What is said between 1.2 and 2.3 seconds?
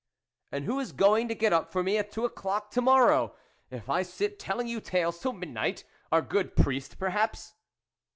to get up for me at two